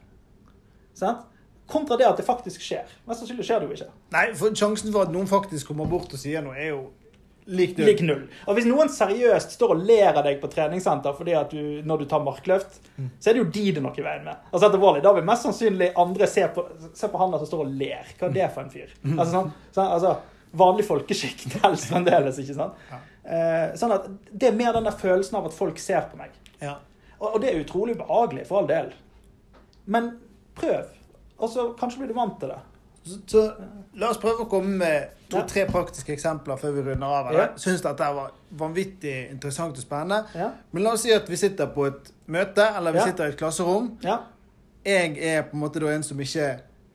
Sant? 0.94 1.26
Kontra 1.70 1.96
det 1.96 2.06
at 2.06 2.18
det 2.20 2.26
faktisk 2.26 2.60
skjer. 2.60 2.90
Mest 3.08 3.22
sannsynlig 3.22 3.46
skjer 3.48 3.62
det 3.62 3.70
jo 3.70 3.78
ikke. 3.78 3.92
Nei, 4.12 4.26
for 4.36 4.52
sjansen 4.56 4.92
for 4.92 5.06
at 5.06 5.14
noen 5.14 5.30
faktisk 5.30 5.70
kommer 5.70 5.88
bort 5.88 6.12
og 6.12 6.20
sier 6.20 6.44
noe, 6.44 6.56
er 6.60 6.74
jo 6.74 6.82
lik 7.46 7.78
null. 7.78 7.88
Lik 7.88 8.02
null. 8.04 8.22
Og 8.48 8.56
hvis 8.56 8.66
noen 8.68 8.90
seriøst 8.92 9.56
står 9.56 9.74
og 9.74 9.82
ler 9.88 10.10
av 10.12 10.22
deg 10.26 10.38
på 10.42 10.48
treningssenter 10.52 11.16
fordi 11.16 11.34
at 11.36 11.50
du, 11.52 11.80
når 11.84 12.04
du 12.04 12.06
tar 12.10 12.22
markløft, 12.24 12.78
så 13.20 13.30
er 13.30 13.36
det 13.36 13.42
jo 13.42 13.48
de 13.48 13.64
det 13.70 13.80
er 13.80 13.84
noe 13.84 14.00
i 14.00 14.04
veien 14.04 14.28
med. 14.28 14.44
Altså 14.50 14.68
etter 14.68 14.80
valget, 14.84 15.04
Da 15.04 15.12
vil 15.16 15.26
mest 15.28 15.48
sannsynlig 15.48 15.90
andre 16.00 16.28
se 16.30 16.46
på, 16.54 16.64
se 16.96 17.10
på 17.12 17.20
han 17.20 17.34
der 17.34 17.42
som 17.42 17.50
står 17.52 17.64
og 17.66 17.74
ler. 17.80 18.14
Hva 18.20 18.28
er 18.30 18.36
det 18.38 18.48
for 18.54 18.64
en 18.64 18.72
fyr? 18.72 18.94
Altså, 19.14 19.30
sånn, 19.34 19.52
sånn, 19.76 19.90
altså 19.98 20.14
Vanlig 20.54 20.84
folkeskikk 20.86 21.48
helst 21.64 21.88
fremdeles, 21.90 22.36
ikke 22.38 22.54
sant? 22.54 22.82
Eh, 23.26 23.72
sånn 23.80 23.90
at 23.96 24.04
Det 24.30 24.52
er 24.52 24.54
mer 24.54 24.76
den 24.76 24.86
der 24.86 24.94
følelsen 24.94 25.40
av 25.40 25.48
at 25.48 25.56
folk 25.56 25.80
ser 25.82 26.04
på 26.12 26.20
meg. 26.20 26.30
Ja. 26.60 26.76
Og, 27.18 27.32
og 27.32 27.40
det 27.42 27.50
er 27.50 27.64
utrolig 27.64 27.96
behagelig, 27.98 28.44
for 28.46 28.60
all 28.60 28.68
del. 28.70 28.92
Men 29.90 30.12
prøv. 30.54 30.92
Og 31.44 31.50
så 31.52 31.66
kanskje 31.78 32.02
blir 32.02 32.14
du 32.14 32.16
vant 32.16 32.38
til 32.40 32.52
det. 32.54 32.60
Så, 33.04 33.18
så 33.28 33.40
la 34.00 34.08
oss 34.08 34.20
prøve 34.20 34.46
å 34.46 34.48
komme 34.48 34.78
med 34.80 35.24
to-tre 35.28 35.66
praktiske 35.68 36.14
eksempler 36.14 36.56
før 36.60 36.78
vi 36.78 36.84
runder 36.86 37.16
av. 37.18 37.32
Jeg 37.36 37.50
syns 37.60 37.84
dette 37.84 38.10
var 38.16 38.30
vanvittig 38.56 39.16
interessant 39.28 39.76
og 39.76 39.84
spennende. 39.84 40.52
Men 40.72 40.86
la 40.86 40.94
oss 40.96 41.04
si 41.04 41.12
at 41.12 41.28
vi 41.28 41.38
sitter 41.40 41.68
på 41.74 41.88
et 41.90 42.12
møte, 42.32 42.64
eller 42.78 42.96
vi 42.96 43.04
sitter 43.04 43.28
i 43.28 43.34
et 43.34 43.40
klasserom. 43.40 43.92
Jeg 44.84 45.18
er 45.20 45.44
på 45.48 45.56
en 45.56 45.64
måte 45.64 45.84
en 45.88 46.04
som 46.04 46.20
ikke 46.20 46.54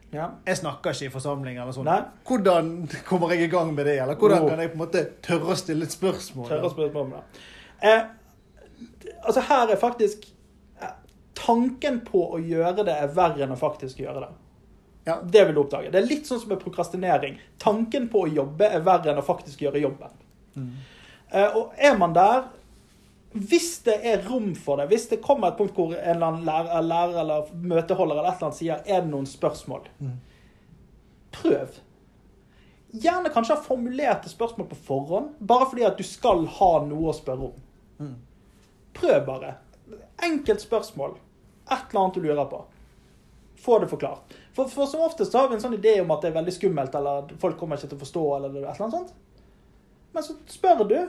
ja. 0.09 0.25
Jeg 0.45 0.57
snakker 0.57 0.95
ikke 0.95 1.05
i 1.05 1.11
forsamling 1.13 1.59
eller 1.61 1.73
sånn. 1.75 1.85
Nei. 1.85 1.99
Hvordan 2.25 2.71
kommer 3.05 3.29
jeg 3.35 3.45
i 3.45 3.51
gang 3.51 3.75
med 3.75 3.85
det? 3.85 3.99
Eller 4.01 4.17
hvordan 4.17 4.47
kan 4.49 4.63
jeg 4.63 4.71
på 4.71 4.79
en 4.79 4.81
måte 4.81 5.03
tørre 5.25 5.53
å 5.53 5.57
stille 5.57 5.85
et 5.85 5.93
spørsmål? 5.93 6.47
Tørre 6.49 6.65
å 6.65 6.71
spørre 6.73 7.03
det. 7.11 7.43
Eh, 7.85 8.07
altså 9.21 9.43
her 9.51 9.69
er 9.69 9.77
faktisk 9.81 10.25
Tanken 11.49 12.03
på 12.05 12.21
å 12.35 12.37
gjøre 12.37 12.85
det 12.85 12.93
er 12.93 13.09
verre 13.15 13.45
enn 13.45 13.55
å 13.55 13.57
faktisk 13.57 14.03
gjøre 14.03 14.21
det. 14.21 14.29
Ja. 15.07 15.15
Det 15.25 15.45
vil 15.45 15.55
du 15.55 15.63
oppdage. 15.63 15.89
Det 15.89 15.97
er 15.97 16.05
litt 16.05 16.27
sånn 16.29 16.41
som 16.41 16.51
med 16.51 16.61
prokrastinering. 16.61 17.39
Tanken 17.57 18.05
på 18.13 18.25
å 18.25 18.29
jobbe 18.29 18.67
er 18.69 18.83
verre 18.85 19.13
enn 19.13 19.21
å 19.21 19.25
faktisk 19.25 19.63
gjøre 19.65 19.81
jobben. 19.81 20.15
Mm. 20.59 20.71
og 21.55 21.75
er 21.77 21.93
man 21.97 22.13
der 22.15 22.47
Hvis 23.29 23.83
det 23.85 23.99
er 24.09 24.23
rom 24.25 24.55
for 24.57 24.81
det, 24.81 24.87
hvis 24.89 25.03
det 25.11 25.19
kommer 25.21 25.51
et 25.51 25.59
punkt 25.59 25.75
hvor 25.77 25.91
en 25.93 25.99
eller 26.01 26.25
annen 26.25 26.47
lærer, 26.47 26.81
lærer 26.81 27.19
eller 27.21 27.51
møteholder 27.53 28.17
eller 28.17 28.31
et 28.31 28.39
eller 28.39 28.47
annet 28.47 28.57
sier 28.57 28.79
er 28.81 29.03
det 29.03 29.11
noen 29.11 29.27
spørsmål, 29.29 29.85
prøv. 31.37 31.77
Gjerne 32.89 33.29
kanskje 33.29 33.59
ha 33.59 33.61
formulerte 33.67 34.33
spørsmål 34.33 34.71
på 34.71 34.79
forhånd, 34.87 35.29
bare 35.45 35.69
fordi 35.69 35.85
at 35.85 36.01
du 36.01 36.03
skal 36.09 36.41
ha 36.57 36.71
noe 36.89 37.11
å 37.11 37.13
spørre 37.13 37.51
om. 37.51 38.17
Prøv 38.97 39.21
bare. 39.29 39.53
Enkelt 40.25 40.65
spørsmål. 40.65 41.13
Et 41.69 41.89
eller 41.89 42.01
annet 42.01 42.17
du 42.17 42.25
lurer 42.25 42.49
på. 42.51 42.63
Få 43.59 43.79
det 43.83 43.89
forklart. 43.91 44.35
For, 44.55 44.71
for 44.71 44.89
som 44.89 45.03
oftest 45.05 45.35
har 45.35 45.49
vi 45.49 45.57
en 45.57 45.63
sånn 45.63 45.77
idé 45.77 45.97
om 46.01 46.11
at 46.15 46.23
det 46.23 46.31
er 46.31 46.37
veldig 46.39 46.55
skummelt, 46.55 46.95
eller 46.95 47.23
at 47.25 47.33
folk 47.41 47.59
kommer 47.59 47.79
ikke 47.79 47.91
til 47.91 47.99
å 47.99 48.03
forstå, 48.05 48.25
eller 48.37 48.49
et 48.53 48.59
eller 48.61 48.85
annet 48.87 48.97
sånt. 48.97 49.15
Men 50.15 50.25
så 50.25 50.35
spør 50.49 50.83
du, 50.89 50.99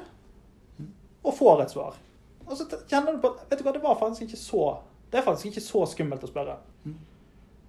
og 1.23 1.37
får 1.37 1.65
et 1.65 1.75
svar. 1.75 1.99
Og 2.47 2.57
så 2.59 2.67
kjenner 2.91 3.15
du 3.15 3.23
på 3.23 3.31
vet 3.39 3.61
du 3.61 3.65
hva, 3.65 3.75
det 3.77 3.85
var 3.85 4.01
faktisk 4.01 4.27
ikke 4.27 4.41
så 4.41 4.65
det 5.11 5.19
er 5.19 5.23
faktisk 5.27 5.51
ikke 5.51 5.65
så 5.65 5.87
skummelt 5.91 6.25
å 6.25 6.31
spørre. 6.31 6.57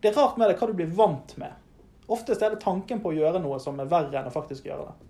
Det 0.02 0.12
er 0.12 0.18
rart 0.18 0.38
med 0.38 0.50
det 0.50 0.58
hva 0.60 0.68
du 0.70 0.76
blir 0.78 0.92
vant 0.98 1.34
med. 1.42 1.58
Oftest 2.12 2.42
er 2.42 2.54
det 2.54 2.62
tanken 2.62 3.02
på 3.02 3.12
å 3.12 3.16
gjøre 3.16 3.42
noe 3.42 3.58
som 3.62 3.80
er 3.82 3.90
verre 3.90 4.20
enn 4.20 4.30
å 4.30 4.34
faktisk 4.34 4.68
gjøre 4.70 4.90
det. 4.90 5.10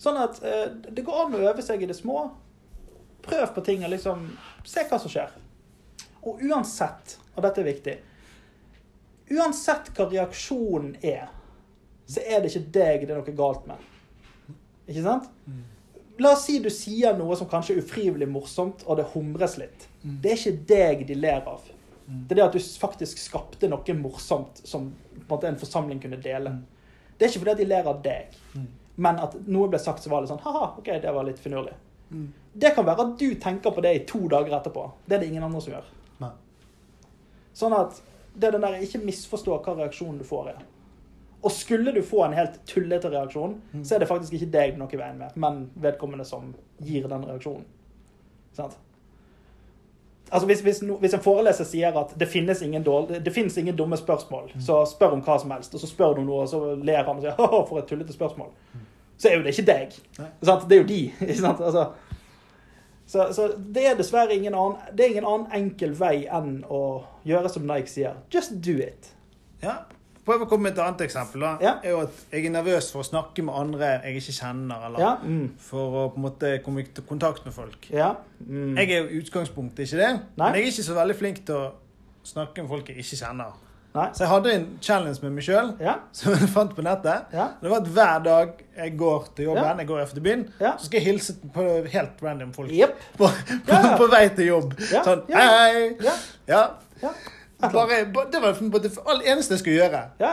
Sånn 0.00 0.18
at 0.20 0.40
eh, 0.46 0.68
det 0.88 1.04
går 1.04 1.26
an 1.26 1.36
å 1.36 1.42
øve 1.50 1.64
seg 1.64 1.82
i 1.82 1.88
det 1.88 1.96
små. 1.98 2.24
Prøv 3.22 3.52
på 3.54 3.64
ting 3.66 3.84
og 3.84 3.92
liksom 3.92 4.24
se 4.66 4.84
hva 4.88 4.98
som 5.00 5.12
skjer. 5.12 5.34
Og 6.22 6.42
uansett, 6.46 7.16
og 7.34 7.42
dette 7.42 7.62
er 7.62 7.66
viktig 7.66 7.94
Uansett 9.32 9.88
hva 9.96 10.06
reaksjonen 10.10 10.96
er, 11.00 11.28
så 12.06 12.20
er 12.20 12.42
det 12.42 12.50
ikke 12.50 12.72
deg 12.74 13.04
det 13.06 13.14
er 13.14 13.20
noe 13.20 13.34
galt 13.38 13.68
med. 13.70 13.84
Ikke 14.90 15.04
sant? 15.06 15.30
La 16.20 16.34
oss 16.34 16.44
si 16.44 16.58
du 16.60 16.68
sier 16.74 17.16
noe 17.16 17.36
som 17.38 17.48
kanskje 17.48 17.78
er 17.78 17.80
ufrivillig 17.80 18.28
morsomt, 18.28 18.82
og 18.84 18.98
det 18.98 19.06
humres 19.14 19.56
litt. 19.60 19.86
Det 20.02 20.34
er 20.34 20.36
ikke 20.36 20.66
deg 20.68 21.06
de 21.08 21.16
ler 21.16 21.48
av. 21.48 21.62
Det 22.04 22.34
er 22.34 22.40
det 22.42 22.44
at 22.44 22.58
du 22.58 22.60
faktisk 22.82 23.22
skapte 23.22 23.70
noe 23.70 23.96
morsomt 23.96 24.60
som 24.68 24.90
på 24.90 25.22
en, 25.22 25.26
måte, 25.30 25.48
en 25.48 25.58
forsamling 25.62 26.02
kunne 26.02 26.20
dele. 26.20 26.52
Det 27.16 27.24
er 27.24 27.32
ikke 27.32 27.44
fordi 27.46 27.56
de 27.62 27.70
ler 27.70 27.88
av 27.88 28.02
deg, 28.04 28.36
men 29.00 29.22
at 29.22 29.38
noe 29.46 29.70
ble 29.72 29.80
sagt 29.80 30.04
som 30.04 30.12
var 30.12 30.24
litt 30.24 30.32
sånn 30.34 30.42
Haha, 30.44 30.74
OK, 30.82 30.92
det 31.00 31.14
var 31.14 31.24
litt 31.24 31.40
finurlig. 31.40 31.72
Det 32.52 32.74
kan 32.76 32.84
være 32.84 33.06
at 33.06 33.18
du 33.22 33.34
tenker 33.40 33.72
på 33.72 33.80
det 33.80 33.94
i 33.96 34.04
to 34.04 34.26
dager 34.28 34.58
etterpå. 34.58 34.84
Det 35.06 35.16
er 35.16 35.22
det 35.22 35.30
ingen 35.32 35.46
andre 35.46 35.62
som 35.64 35.72
gjør. 35.72 35.86
Sånn 37.62 37.74
at 37.78 38.02
det 38.34 38.48
er 38.48 38.56
den 38.56 38.64
der 38.64 38.82
ikke 38.82 39.02
misforstå 39.02 39.58
hva 39.62 39.74
reaksjonen 39.78 40.20
du 40.20 40.26
får 40.26 40.54
er. 40.54 40.62
Og 41.42 41.50
skulle 41.50 41.92
du 41.94 42.02
få 42.06 42.22
en 42.24 42.36
helt 42.36 42.60
tullete 42.70 43.10
reaksjon, 43.10 43.56
så 43.82 43.96
er 43.96 44.02
det 44.02 44.08
faktisk 44.10 44.36
ikke 44.38 44.50
deg 44.54 44.78
noe 44.78 44.90
i 44.94 44.98
veien 45.00 45.18
med, 45.18 45.34
men 45.42 45.64
vedkommende 45.82 46.24
som 46.26 46.52
gir 46.82 47.08
den 47.10 47.26
reaksjonen. 47.26 47.64
Sant? 48.54 48.76
Altså 50.32 50.46
hvis, 50.46 50.60
hvis, 50.64 50.78
hvis 51.00 51.14
en 51.14 51.20
foreleser 51.20 51.66
sier 51.68 51.96
at 51.98 52.14
det 52.16 52.28
finnes 52.30 52.62
ingen, 52.64 52.84
dårlig, 52.86 53.18
det 53.24 53.34
finnes 53.34 53.56
ingen 53.58 53.76
dumme 53.76 53.98
spørsmål, 54.00 54.52
så 54.64 54.78
spør 54.88 55.18
om 55.18 55.24
hva 55.26 55.36
som 55.42 55.50
helst, 55.52 55.74
og 55.74 55.82
så 55.82 55.90
spør 55.90 56.14
du 56.16 56.22
noe, 56.24 56.46
og 56.46 56.48
så 56.48 56.60
ler 56.78 57.02
han 57.04 57.18
og 57.18 57.26
sier 57.26 57.36
'Å, 57.42 57.66
for 57.68 57.82
et 57.82 57.90
tullete 57.90 58.14
spørsmål. 58.14 58.48
Så 59.18 59.28
er 59.28 59.36
jo 59.36 59.42
det 59.42 59.52
ikke 59.52 59.66
deg. 59.68 59.98
Sant? 60.42 60.64
Det 60.70 60.78
er 60.78 60.80
jo 60.80 60.88
de. 60.88 61.02
Ikke 61.28 61.42
sant? 61.42 61.60
Altså, 61.60 61.84
så, 63.12 63.26
så 63.36 63.48
det 63.76 63.82
er 63.90 63.96
dessverre 63.98 64.32
ingen 64.34 64.54
annen, 64.56 64.78
det 64.96 65.04
er 65.04 65.10
ingen 65.16 65.26
annen 65.28 65.50
enkel 65.58 65.92
vei 65.98 66.22
enn 66.32 66.62
å 66.72 66.78
gjøre 67.28 67.50
som 67.52 67.66
Nike 67.68 67.90
sier. 67.92 68.14
Just 68.32 68.54
do 68.64 68.78
it. 68.80 69.10
Ja. 69.62 69.82
Prøv 70.22 70.44
å 70.44 70.46
komme 70.46 70.68
med 70.68 70.76
et 70.76 70.82
annet 70.84 71.00
eksempel. 71.02 71.42
da. 71.42 71.48
Ja. 71.60 71.72
er 71.82 71.90
jo 71.96 72.00
at 72.04 72.20
Jeg 72.30 72.46
er 72.46 72.52
nervøs 72.54 72.92
for 72.94 73.02
å 73.02 73.06
snakke 73.08 73.42
med 73.42 73.56
andre 73.58 73.88
jeg 74.04 74.20
ikke 74.20 74.34
kjenner, 74.36 74.84
eller 74.86 75.00
Ja. 75.02 75.12
Mm. 75.22 75.48
for 75.58 75.96
å 75.98 76.04
på 76.14 76.20
en 76.20 76.26
måte 76.28 76.52
komme 76.64 76.80
i 76.84 76.86
kontakt 77.08 77.44
med 77.44 77.52
folk. 77.54 77.88
Ja. 77.90 78.12
Mm. 78.46 78.76
Jeg 78.78 78.90
er 78.90 79.02
jo 79.02 79.20
utgangspunktet 79.20 79.84
ikke 79.88 79.98
det, 79.98 80.12
Nei. 80.36 80.46
men 80.46 80.54
jeg 80.54 80.62
er 80.62 80.70
ikke 80.72 80.86
så 80.88 80.94
veldig 80.94 81.16
flink 81.18 81.44
til 81.44 81.54
å 81.58 81.72
snakke 82.24 82.62
med 82.62 82.70
folk 82.70 82.88
jeg 82.88 83.02
ikke 83.02 83.18
kjenner. 83.24 83.52
Nei. 83.94 84.06
Så 84.16 84.22
jeg 84.24 84.28
hadde 84.30 84.52
en 84.56 84.62
challenge 84.80 85.20
med 85.22 85.34
meg 85.36 85.44
sjøl 85.44 85.72
Ja. 85.80 85.94
som 86.16 86.32
jeg 86.32 86.48
fant 86.48 86.70
på 86.76 86.82
nettet. 86.86 87.26
Ja. 87.36 87.48
Det 87.60 87.68
var 87.70 87.82
at 87.82 87.90
hver 87.92 88.22
dag 88.24 88.54
jeg 88.78 88.94
går 88.98 89.26
til 89.36 89.44
jobben, 89.50 89.64
Ja. 89.64 89.74
jeg 89.76 89.86
går 89.90 90.00
efter 90.06 90.20
byen, 90.24 90.46
så 90.58 90.72
skal 90.86 90.98
jeg 91.00 91.06
hilse 91.10 91.34
på 91.54 91.66
helt 91.92 92.22
random 92.24 92.54
folk 92.56 92.70
yep. 92.72 92.96
på, 93.18 93.28
på, 93.68 93.82
på 94.00 94.06
vei 94.14 94.24
til 94.36 94.46
jobb. 94.48 94.72
Sånn 94.80 95.22
Ja. 95.28 95.44
hei! 95.44 95.92
Ja. 96.48 96.64
Bare, 97.62 98.00
det 98.32 98.40
var 98.42 98.56
det 98.58 99.28
eneste 99.30 99.54
jeg 99.54 99.58
skulle 99.62 99.76
gjøre. 99.78 100.02
Ja. 100.20 100.32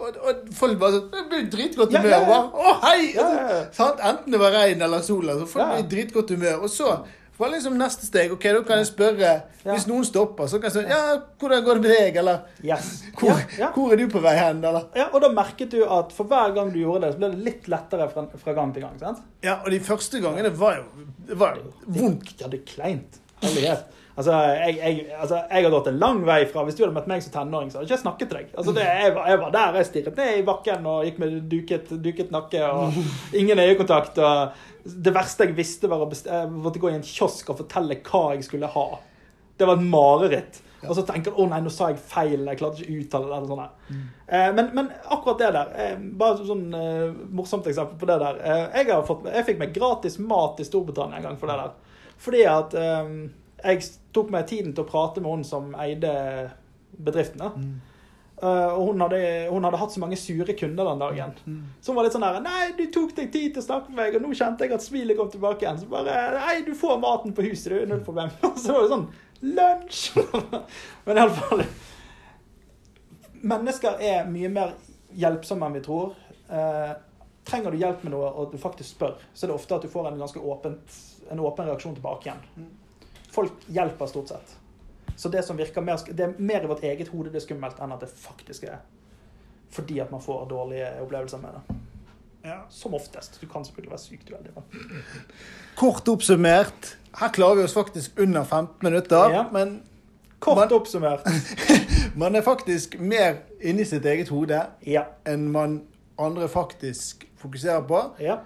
Og, 0.00 0.16
og 0.26 0.48
folk 0.56 0.78
bare 0.80 0.96
sånn 0.96 1.12
Jeg 1.14 1.26
blir 1.30 1.44
dritgodt 1.52 1.92
humør. 1.94 2.10
ja, 2.10 2.18
ja. 2.18 2.30
ja. 2.32 2.40
Å, 2.50 2.72
hei! 2.82 3.12
Ja. 3.14 3.60
Sant? 3.76 4.00
Enten 4.02 4.34
det 4.34 4.40
var 4.42 4.50
regn 4.56 4.82
eller 4.82 5.04
sol. 5.06 5.28
så 5.28 5.46
folk 5.46 5.62
Ja. 5.68 5.76
blir 5.76 5.86
dritgodt 5.92 6.32
humør. 6.34 6.64
Og 6.66 6.72
så 6.72 6.96
var 7.38 7.50
liksom 7.50 7.74
neste 7.78 8.06
steg 8.06 8.32
Ok, 8.32 8.44
da 8.54 8.60
kan 8.62 8.78
jeg 8.82 8.86
spørre 8.92 9.30
Ja. 9.64 9.72
Hvis 9.72 9.86
noen 9.88 10.04
stopper, 10.04 10.44
så 10.50 10.58
kan 10.60 10.68
jeg 10.70 10.84
si 10.84 10.90
Ja, 10.92 11.16
hvordan 11.40 11.64
går 11.64 11.78
det 11.80 11.82
med 11.86 11.94
deg? 11.98 12.16
Eller 12.20 12.38
Yes. 12.62 12.90
hvor, 13.18 13.40
Ja. 13.58 13.70
Hvor 13.74 13.92
er 13.92 13.96
du 13.96 14.06
på 14.12 14.20
vei 14.22 14.34
hen? 14.36 14.60
Eller 14.64 14.84
Ja, 14.94 15.06
og 15.12 15.20
da 15.24 15.28
merket 15.32 15.70
du 15.72 15.82
at 15.84 16.12
for 16.12 16.24
hver 16.30 16.54
gang 16.54 16.70
du 16.72 16.78
gjorde 16.82 17.06
det, 17.06 17.14
så 17.14 17.18
ble 17.18 17.30
det 17.32 17.44
litt 17.44 17.68
lettere 17.68 18.08
fra, 18.12 18.26
fra 18.44 18.52
gang 18.52 18.72
til 18.74 18.82
gang. 18.82 18.98
sant? 19.00 19.18
Ja, 19.42 19.60
og 19.64 19.70
de 19.70 19.80
første 19.80 20.20
gangene 20.20 20.50
var 20.58 20.76
jo 20.82 21.34
var 21.34 21.56
jo 21.56 21.72
vondt. 21.86 22.34
Ja, 22.40 22.46
det 22.48 22.60
er 22.60 22.72
kleint. 22.74 23.20
Herlighet. 23.42 23.84
Altså 24.16 24.30
jeg, 24.30 24.76
jeg, 24.78 25.06
altså, 25.18 25.40
jeg 25.50 25.64
har 25.64 25.70
gått 25.74 25.88
en 25.90 25.96
lang 25.98 26.20
vei 26.24 26.44
fra 26.46 26.62
Hvis 26.64 26.76
du 26.78 26.84
hadde 26.84 26.94
møtt 26.94 27.08
meg 27.10 27.22
som 27.24 27.32
tenåring, 27.34 27.72
så 27.72 27.80
hadde 27.80 27.88
jeg 27.88 27.96
ikke 27.98 28.02
snakket 28.04 28.28
til 28.30 28.38
deg. 28.38 28.52
Altså, 28.56 28.72
det, 28.76 28.84
jeg, 28.84 29.14
var, 29.16 29.26
jeg 29.32 29.40
var 29.40 29.50
der, 29.56 29.74
jeg 29.80 29.86
stirret 29.88 30.16
ned 30.20 30.36
i 30.38 30.44
bakken 30.46 30.86
og 30.86 31.04
gikk 31.08 31.18
med 31.18 31.34
duket, 31.50 31.90
duket 32.04 32.30
nakke 32.30 32.62
og 32.68 32.92
ingen 33.40 33.58
øyekontakt. 33.58 34.18
og 34.18 34.52
Det 34.84 35.14
verste 35.14 35.46
jeg 35.46 35.56
visste, 35.56 35.88
var 35.88 36.04
å 36.04 36.10
jeg 36.12 36.52
måtte 36.52 36.80
gå 36.82 36.90
i 36.90 36.98
en 36.98 37.06
kiosk 37.06 37.50
og 37.50 37.62
fortelle 37.62 37.96
hva 38.04 38.34
jeg 38.34 38.44
skulle 38.46 38.68
ha. 38.68 38.86
Det 39.56 39.68
var 39.68 39.78
et 39.78 39.86
mareritt. 39.88 40.60
Og 40.84 40.92
så 40.98 41.04
tenker 41.08 41.32
han 41.32 41.40
å 41.40 41.46
nei, 41.48 41.60
nå 41.64 41.70
sa 41.72 41.88
jeg 41.92 42.00
feil, 42.02 42.42
jeg 42.44 42.60
klarte 42.60 42.82
ikke 42.82 42.92
å 42.92 43.04
uttale 43.04 43.28
det. 43.30 43.36
eller 43.36 43.48
sånt. 43.48 43.62
der. 43.88 44.02
Eh, 44.26 44.50
men, 44.56 44.68
men 44.76 44.90
akkurat 45.16 45.40
det 45.40 45.50
der, 45.56 45.70
eh, 45.80 45.94
bare 46.20 46.36
et 46.36 46.50
sånn 46.50 46.66
eh, 46.76 47.14
morsomt 47.38 47.70
eksempel 47.70 48.00
på 48.00 48.08
det 48.10 48.18
der. 48.20 48.42
Eh, 48.42 48.66
jeg, 48.80 48.90
har 48.90 49.06
fått, 49.08 49.24
jeg 49.32 49.46
fikk 49.48 49.62
meg 49.62 49.72
gratis 49.76 50.18
mat 50.20 50.60
i 50.60 50.68
Storbritannia 50.68 51.20
en 51.20 51.30
gang 51.30 51.40
for 51.40 51.52
det 51.52 51.56
der. 51.62 52.04
Fordi 52.26 52.44
at 52.50 52.76
eh, 52.80 53.16
jeg 53.64 53.88
tok 54.16 54.30
meg 54.34 54.48
tiden 54.50 54.76
til 54.76 54.84
å 54.84 54.90
prate 54.90 55.24
med 55.24 55.38
hun 55.38 55.48
som 55.48 55.72
eide 55.80 56.12
bedriften. 57.00 57.40
da. 57.40 57.54
Eh, 58.42 58.70
og 58.74 58.88
hun 58.90 59.02
hadde, 59.04 59.20
hun 59.50 59.64
hadde 59.64 59.78
hatt 59.78 59.92
så 59.94 60.00
mange 60.02 60.18
sure 60.18 60.56
kunder 60.58 60.88
den 60.90 61.02
dagen. 61.02 61.34
Så 61.80 61.92
hun 61.92 61.98
var 61.98 62.06
litt 62.06 62.16
sånn 62.16 62.26
der 62.26 62.40
Nei, 62.42 62.72
du 62.76 62.84
tok 62.92 63.14
deg 63.16 63.30
tid 63.32 63.54
til 63.54 63.62
å 63.62 63.66
snakke 63.68 63.92
med 63.92 64.00
meg, 64.00 64.18
og 64.18 64.24
nå 64.24 64.34
kjente 64.34 64.66
jeg 64.66 64.74
at 64.74 64.84
smilet 64.84 65.18
kom 65.18 65.30
tilbake 65.32 65.66
igjen. 65.66 65.80
Så 65.80 65.90
bare 65.92 66.16
Nei, 66.38 66.56
du 66.66 66.74
får 66.78 66.98
maten 67.02 67.36
på 67.36 67.46
huset, 67.46 67.70
du. 67.72 67.86
Null 67.92 68.02
problem. 68.06 68.32
Så 68.62 68.74
var 68.74 68.84
det 68.84 68.92
sånn 68.94 69.08
Lunsj! 69.44 70.04
Men 71.06 71.20
iallfall 71.20 71.64
Mennesker 73.44 73.98
er 74.00 74.28
mye 74.30 74.48
mer 74.48 74.76
hjelpsomme 75.20 75.68
enn 75.68 75.76
vi 75.76 75.82
tror. 75.84 76.14
Uh, 76.48 76.94
trenger 77.44 77.74
du 77.74 77.80
hjelp 77.82 78.06
med 78.06 78.14
noe, 78.14 78.30
og 78.32 78.54
du 78.54 78.56
faktisk 78.60 78.94
spør, 78.94 79.18
så 79.34 79.44
er 79.44 79.52
det 79.52 79.56
ofte 79.58 79.76
at 79.76 79.84
du 79.84 79.90
får 79.92 80.08
en 80.08 80.22
ganske 80.22 80.40
åpent, 80.40 80.96
en 81.28 81.42
åpen 81.44 81.68
reaksjon 81.68 81.98
tilbake 81.98 82.30
igjen. 82.30 82.70
Folk 83.34 83.66
hjelper 83.68 84.08
stort 84.08 84.32
sett. 84.32 84.54
Så 85.16 85.28
det 85.28 85.44
som 85.44 85.56
virker 85.58 85.80
mer, 85.80 85.96
det 86.06 86.20
er 86.20 86.32
mer 86.38 86.62
i 86.62 86.66
vårt 86.66 86.82
eget 86.84 87.08
hode 87.08 87.30
det 87.30 87.36
er 87.42 87.46
skummelt, 87.46 87.78
enn 87.80 87.92
at 87.92 88.00
det 88.00 88.08
faktisk 88.10 88.64
er. 88.64 88.78
Fordi 89.70 89.98
at 89.98 90.10
man 90.10 90.20
får 90.22 90.48
dårlige 90.50 90.88
opplevelser 91.02 91.38
med 91.38 91.50
det. 91.54 91.76
Ja. 92.44 92.58
Som 92.70 92.94
oftest. 92.94 93.38
Du 93.40 93.46
kan 93.48 93.64
selvfølgelig 93.64 93.90
være 93.90 93.98
sykt 94.02 94.30
uheldig. 94.30 94.50
men- 94.54 95.02
Kort 95.80 96.08
oppsummert, 96.08 96.96
her 97.20 97.28
klarer 97.32 97.54
vi 97.54 97.62
oss 97.62 97.74
faktisk 97.74 98.18
under 98.20 98.44
15 98.44 98.74
minutter. 98.82 99.30
Ja. 99.30 99.44
Men 99.52 99.82
Kort 100.40 100.56
Man- 100.56 100.72
oppsummert. 100.72 101.20
man 102.16 102.34
er 102.34 102.42
faktisk 102.42 102.98
mer 103.00 103.34
inni 103.62 103.84
sitt 103.84 104.04
eget 104.06 104.28
hode 104.28 104.62
Ja. 104.86 105.04
enn 105.26 105.48
man 105.52 105.82
andre 106.18 106.48
faktisk 106.48 107.26
fokuserer 107.36 107.80
på. 107.88 108.02
ja. 108.20 108.36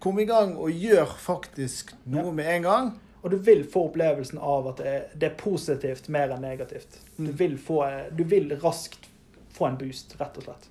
Kom 0.00 0.18
i 0.18 0.24
gang 0.28 0.56
og 0.58 0.68
gjør 0.70 1.06
faktisk 1.18 1.94
noe 2.04 2.24
Ja. 2.26 2.30
med 2.30 2.56
en 2.56 2.62
gang. 2.62 3.00
Og 3.24 3.30
du 3.32 3.38
vil 3.40 3.62
få 3.64 3.86
opplevelsen 3.88 4.38
av 4.38 4.66
at 4.68 4.82
det 5.16 5.28
er, 5.30 5.36
positivt 5.40 6.10
mer 6.12 6.34
enn 6.34 6.42
negativt. 6.44 6.98
Du 7.16 7.30
Mm. 7.30 7.36
vil, 7.40 7.54
få, 7.58 7.78
du 8.12 8.24
vil 8.28 8.52
raskt 8.60 9.08
få 9.54 9.66
en 9.70 9.78
boost, 9.80 10.12
rett 10.20 10.36
og 10.36 10.44
slett. 10.44 10.68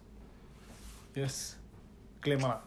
Yes. 1.18 1.56
Glimrende. 2.22 2.60